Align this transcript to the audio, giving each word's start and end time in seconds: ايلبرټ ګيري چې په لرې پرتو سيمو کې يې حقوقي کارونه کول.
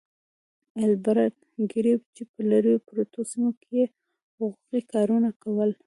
ايلبرټ 0.79 1.35
ګيري 1.71 1.93
چې 2.15 2.23
په 2.31 2.39
لرې 2.49 2.73
پرتو 2.87 3.19
سيمو 3.31 3.51
کې 3.61 3.71
يې 3.79 3.85
حقوقي 4.33 4.81
کارونه 4.93 5.29
کول. 5.41 5.69